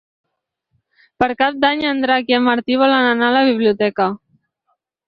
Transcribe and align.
Per 1.23 1.27
Cap 1.43 1.59
d'Any 1.65 1.85
en 1.91 2.03
Drac 2.07 2.35
i 2.35 2.39
en 2.41 2.45
Martí 2.49 2.81
volen 2.87 3.13
anar 3.15 3.31
a 3.31 3.39
la 3.41 3.47
biblioteca. 3.53 4.15